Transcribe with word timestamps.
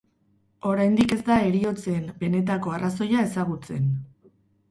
Oraindik 0.69 1.11
ez 1.15 1.19
da 1.27 1.35
heriotzen 1.49 2.07
benetako 2.23 2.73
arrazoia 2.77 3.27
ezagutzen. 3.27 3.87